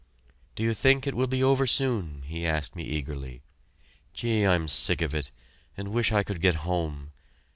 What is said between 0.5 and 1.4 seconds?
"Do you think it will